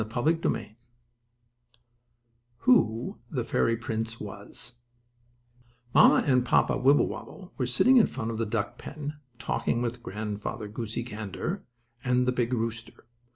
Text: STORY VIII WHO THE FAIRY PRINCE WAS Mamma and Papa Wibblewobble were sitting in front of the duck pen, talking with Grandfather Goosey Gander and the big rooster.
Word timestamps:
STORY 0.11 0.33
VIII 0.33 0.77
WHO 2.61 3.19
THE 3.29 3.43
FAIRY 3.43 3.77
PRINCE 3.77 4.19
WAS 4.19 4.79
Mamma 5.93 6.23
and 6.25 6.43
Papa 6.43 6.75
Wibblewobble 6.79 7.53
were 7.59 7.67
sitting 7.67 7.97
in 7.97 8.07
front 8.07 8.31
of 8.31 8.39
the 8.39 8.47
duck 8.47 8.79
pen, 8.79 9.19
talking 9.37 9.79
with 9.83 10.01
Grandfather 10.01 10.67
Goosey 10.67 11.03
Gander 11.03 11.65
and 12.03 12.25
the 12.25 12.31
big 12.31 12.51
rooster. 12.51 13.05